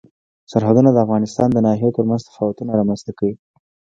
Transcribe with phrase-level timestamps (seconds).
[0.51, 3.35] سرحدونه د افغانستان د ناحیو ترمنځ تفاوتونه رامنځ ته کوي.